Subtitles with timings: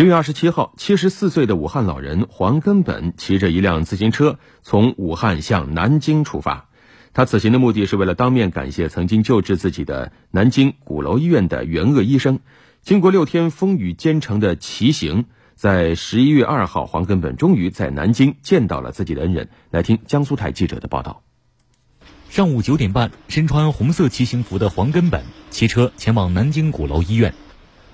[0.00, 6.70] 十月二十七号，七十四岁的武汉老人黄根本骑着一辆自行车从武汉向南京出发。
[7.12, 12.40] 他此行的目的是为了当面感谢曾经救治自己的南京鼓楼医院的援鄂医生。
[12.80, 19.50] 经过六天风雨兼程的骑行，在十一月二号，黄根本终于在南京见到了自己的恩人。
[19.70, 21.22] 来听江苏台记者的报道。
[22.30, 27.34] 上午九点半，身穿红色骑行服的黄根本骑车前往南京鼓楼医院。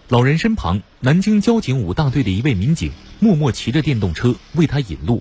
[0.08, 5.20] 老人身旁，南京交警五大队的一位民警默默骑着电动车为他引路。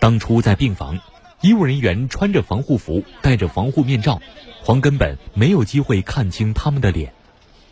[0.00, 0.98] 当初在病房，
[1.42, 4.22] 医务人员穿着防护服，戴着防护面罩，
[4.62, 7.12] 黄根本没有机会看清他们的脸。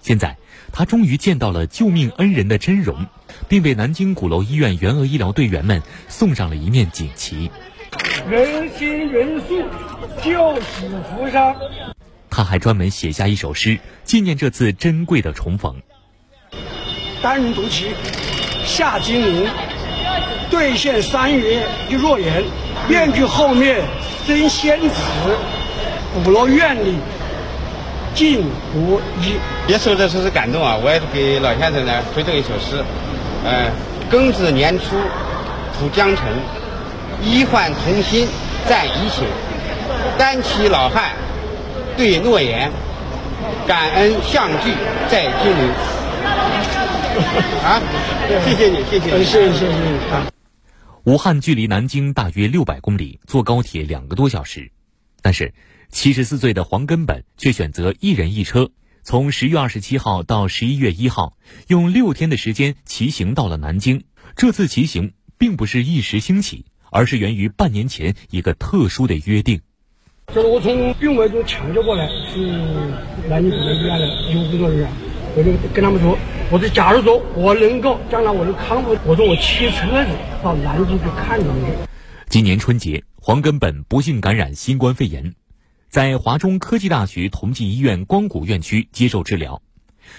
[0.03, 0.37] 现在，
[0.73, 3.07] 他终于见到了救命恩人的真容，
[3.49, 7.51] 并为南京鼓楼医院援鄂医疗队员们送上了一面锦旗。
[8.31, 9.63] 人心人素，
[10.23, 11.57] 救死扶伤。
[12.31, 15.83] 他还专门写下一首诗，纪念这次珍贵的重逢。
[17.21, 17.95] 单人独骑
[18.65, 19.49] 下金陵，
[20.51, 22.45] 兑现三月一诺言。
[22.89, 23.81] 面具后面
[24.27, 24.95] 真仙子，
[26.25, 26.97] 鼓楼院里
[28.15, 29.37] 尽无一。
[29.67, 30.77] 别说这说是感动啊！
[30.83, 32.83] 我也是给老先生呢推这一首诗。
[33.45, 33.71] 嗯，
[34.11, 34.97] 庚子年初
[35.79, 36.27] 土江城。
[37.23, 38.27] 医患同心
[38.69, 39.27] 战疫情，
[40.19, 41.13] 单骑老汉
[41.97, 42.71] 对诺言，
[43.67, 44.73] 感恩相聚
[45.11, 45.69] 在金陵。
[47.63, 47.81] 啊，
[48.45, 50.27] 谢谢你，谢谢你，谢谢谢谢啊。
[51.05, 54.71] 武汉距离南京大约六百公里，坐高铁两个多小时，
[55.21, 55.53] 但是
[55.91, 58.71] 七十四岁的黄根本却选择一人一车，
[59.03, 64.05] 从十月二十七号到十一月一号，用六天的时间骑行到了南京。
[64.37, 66.65] 这次骑行并不是一时兴起。
[66.93, 69.61] 而是源于半年前一个特殊的约定。
[70.33, 72.39] 就是我从病危中抢救过来，是
[73.29, 74.91] 南京鼓楼医院的医务工作人员，
[75.35, 76.17] 我就跟他们说，
[76.51, 80.11] 我说假如说我能够将来我能康复，我说我骑车子
[80.43, 81.55] 到南京去看你们。
[82.29, 85.35] 今年春节，黄根本不幸感染新冠肺炎，
[85.91, 89.61] 在华中科技大学同济医院光谷院区接受治疗，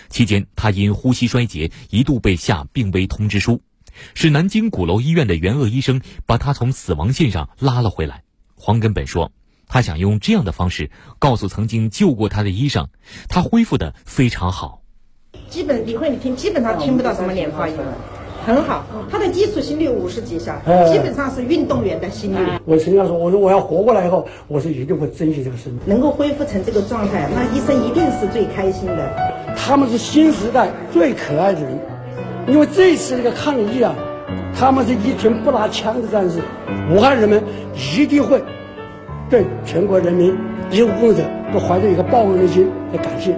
[0.09, 3.61] 期间他因呼吸衰竭一度被下病危通知书。
[4.13, 8.23] 是南京鼓楼医院的援鄂医生把他从死亡线上拉了回来。
[8.55, 9.31] 黄根本说，
[9.67, 12.87] 他想用这样的方式告诉曾经救过他的医生，
[13.27, 14.81] 他恢复的非常好。
[15.49, 17.75] 基本李慧，你听，基本上听不到什么连发音，
[18.45, 18.85] 很好。
[19.11, 20.59] 他的基础心率五十几下，
[20.91, 22.37] 基本上是运动员的心率。
[22.65, 25.81] 我曾经说，我说我要活过来以后，我是一定会珍惜这个生命。
[25.85, 29.55] 能够恢复成这个状态，那医生一定是最开心的。
[29.55, 31.79] 他们是新时代最可爱的人。
[32.47, 33.95] 因为这次这个抗疫啊，
[34.53, 36.39] 他们是一群不拿枪的战士，
[36.91, 37.41] 武汉人民
[37.75, 38.41] 一定会
[39.29, 40.35] 对全国人民
[40.71, 43.35] 医务工作者都怀着一个报恩的心来感谢。